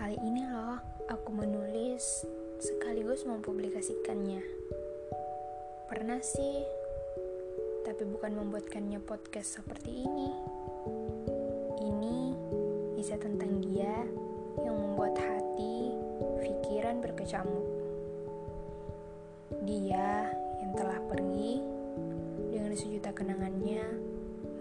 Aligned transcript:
Kali 0.00 0.26
ini 0.26 0.42
loh, 0.48 0.80
aku 1.12 1.28
menulis 1.28 2.24
sekaligus 2.58 3.28
mempublikasikannya. 3.28 4.40
Pernah 5.86 6.18
sih, 6.24 6.64
tapi 7.84 8.08
bukan 8.08 8.34
membuatkannya 8.34 8.96
podcast 9.04 9.60
seperti 9.60 10.02
ini. 10.02 10.32
Ini 11.84 12.16
bisa 12.96 13.20
tentang 13.20 13.60
dia 13.60 13.92
yang 14.64 14.72
membuat 14.72 15.20
hati, 15.20 15.92
pikiran 16.42 17.04
berkecamuk. 17.04 17.68
Dia 19.68 20.32
yang 20.64 20.72
telah 20.80 20.98
pergi 21.06 21.60
dengan 22.50 22.72
sejuta 22.72 23.12
kenangannya 23.12 23.84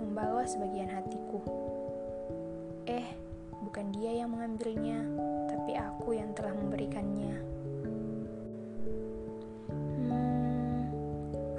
membawa 0.03 0.43
sebagian 0.43 0.91
hatiku. 0.93 1.41
Eh, 2.89 3.05
bukan 3.61 3.93
dia 3.93 4.25
yang 4.25 4.33
mengambilnya, 4.33 4.97
tapi 5.45 5.77
aku 5.77 6.17
yang 6.17 6.33
telah 6.33 6.57
memberikannya. 6.57 7.37
Hmm, 9.69 10.89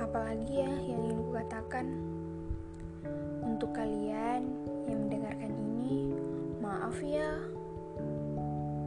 apalagi 0.03 0.59
ya 0.59 0.67
yang 0.67 1.07
ingin 1.07 1.23
ku 1.23 1.31
katakan? 1.31 1.87
Untuk 3.47 3.71
kalian 3.71 4.43
yang 4.91 5.07
mendengarkan 5.07 5.55
ini, 5.55 6.11
maaf 6.59 6.99
ya. 6.99 7.39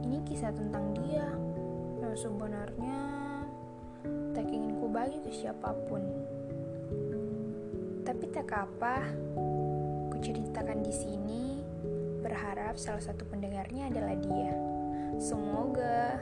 Ini 0.04 0.20
kisah 0.28 0.52
tentang 0.52 0.92
dia 1.00 1.24
yang 2.04 2.12
sebenarnya 2.12 3.00
tak 4.36 4.52
ingin 4.52 4.76
ku 4.84 4.92
bagi 4.92 5.16
ke 5.24 5.32
siapa 5.32 5.72
pun. 5.88 6.04
Tapi 8.04 8.24
tak 8.36 8.52
apa, 8.52 9.00
ku 10.12 10.16
ceritakan 10.20 10.84
di 10.84 10.92
sini 10.92 11.63
berharap 12.24 12.80
salah 12.80 13.04
satu 13.04 13.28
pendengarnya 13.28 13.92
adalah 13.92 14.16
dia. 14.16 14.56
Semoga. 15.20 16.16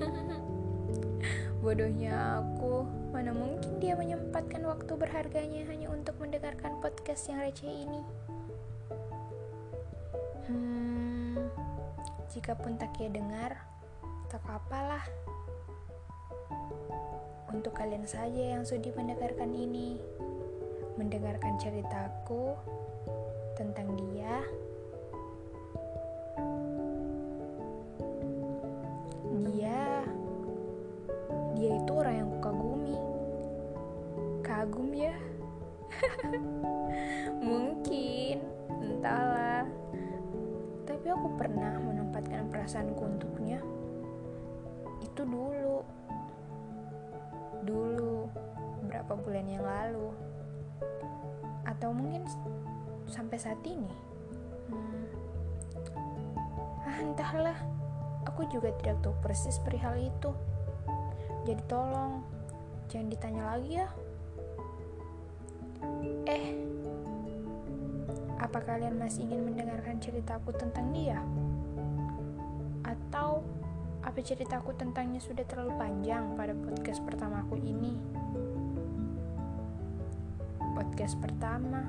Bodohnya 1.62 2.40
aku, 2.40 2.88
mana 3.12 3.30
mungkin 3.36 3.78
dia 3.78 3.94
menyempatkan 3.94 4.64
waktu 4.64 4.92
berharganya 4.96 5.68
hanya 5.68 5.92
untuk 5.92 6.16
mendengarkan 6.18 6.80
podcast 6.80 7.28
yang 7.28 7.44
receh 7.44 7.68
ini. 7.68 8.02
Hmm, 10.48 11.38
jika 12.32 12.58
pun 12.58 12.74
tak 12.80 12.96
ia 12.98 13.12
dengar, 13.12 13.54
tak 14.26 14.42
apalah. 14.48 15.04
Untuk 17.52 17.76
kalian 17.76 18.08
saja 18.08 18.58
yang 18.58 18.64
sudi 18.66 18.90
mendengarkan 18.96 19.52
ini, 19.54 20.00
mendengarkan 20.98 21.60
ceritaku 21.62 22.58
kagum 34.72 34.88
ya? 34.96 35.12
Mungkin 37.44 38.40
entahlah. 38.80 39.68
Tapi 40.88 41.06
aku 41.12 41.28
pernah 41.36 41.76
menempatkan 41.76 42.48
perasaanku 42.48 43.04
untuknya. 43.04 43.60
Itu 45.04 45.28
dulu. 45.28 45.84
Dulu 47.68 48.32
berapa 48.88 49.12
bulan 49.12 49.44
yang 49.44 49.60
lalu. 49.60 50.08
Atau 51.68 51.92
mungkin 51.92 52.24
sampai 53.12 53.36
saat 53.36 53.60
ini. 53.68 53.92
Hmm. 54.72 55.04
ah 56.88 56.96
entahlah. 56.96 57.60
Aku 58.24 58.48
juga 58.48 58.72
tidak 58.80 59.04
tahu 59.04 59.12
persis 59.20 59.60
perihal 59.60 60.00
itu. 60.00 60.32
Jadi 61.44 61.60
tolong, 61.68 62.24
jangan 62.88 63.12
ditanya 63.12 63.42
lagi 63.52 63.76
ya. 63.76 63.92
Apa 68.52 68.68
kalian 68.68 69.00
masih 69.00 69.24
ingin 69.24 69.48
mendengarkan 69.48 69.96
ceritaku 69.96 70.52
tentang 70.52 70.92
dia? 70.92 71.16
Atau 72.84 73.40
apa 74.04 74.20
ceritaku 74.20 74.76
tentangnya 74.76 75.24
sudah 75.24 75.40
terlalu 75.48 75.72
panjang 75.80 76.36
pada 76.36 76.52
podcast 76.52 77.00
pertamaku 77.00 77.56
ini? 77.64 77.96
Podcast 80.76 81.16
pertama. 81.16 81.80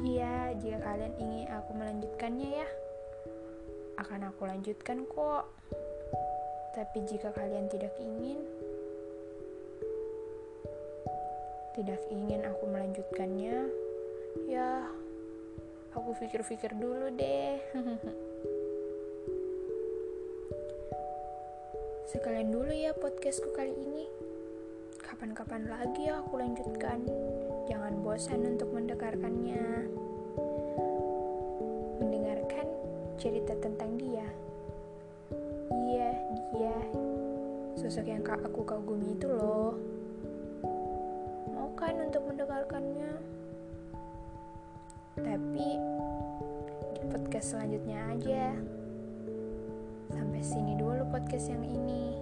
Iya, 0.00 0.56
jika 0.56 0.80
kalian 0.80 1.12
ingin 1.20 1.46
aku 1.52 1.70
melanjutkannya 1.76 2.48
ya 2.64 2.68
akan 4.00 4.32
aku 4.32 4.48
lanjutkan 4.48 5.04
kok. 5.04 5.52
Tapi 6.72 7.04
jika 7.04 7.28
kalian 7.28 7.68
tidak 7.68 7.92
ingin, 8.00 8.40
tidak 11.76 12.00
ingin 12.08 12.40
aku 12.48 12.64
melanjutkannya, 12.66 13.68
ya 14.48 14.88
aku 15.92 16.16
pikir-pikir 16.16 16.72
dulu 16.72 17.12
deh. 17.12 17.60
Sekalian 22.16 22.48
dulu 22.48 22.72
ya 22.72 22.96
podcastku 22.96 23.52
kali 23.52 23.76
ini. 23.76 24.08
Kapan-kapan 25.04 25.68
lagi 25.68 26.08
ya 26.08 26.24
aku 26.24 26.40
lanjutkan. 26.40 27.04
Jangan 27.68 28.00
bosan 28.00 28.56
untuk 28.56 28.72
mendengarkannya. 28.72 29.76
cerita 33.26 33.58
tentang 33.58 33.98
dia. 33.98 34.28
Iya, 35.72 36.10
dia. 36.54 36.78
Sosok 37.74 38.06
yang 38.06 38.22
aku 38.22 38.62
kagumi 38.62 39.18
itu 39.18 39.26
loh. 39.26 39.74
Mau 41.76 41.84
kan 41.84 42.08
untuk 42.08 42.24
mendengarkannya? 42.24 43.20
Tapi 45.12 45.68
di 46.96 47.04
podcast 47.04 47.52
selanjutnya 47.52 48.00
aja. 48.16 48.56
Sampai 50.08 50.40
sini 50.40 50.72
dulu 50.80 51.04
podcast 51.12 51.52
yang 51.52 51.60
ini. 51.68 52.16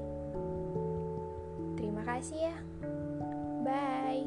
Terima 1.78 2.02
kasih 2.02 2.50
ya. 2.50 2.56
Bye. 3.62 4.26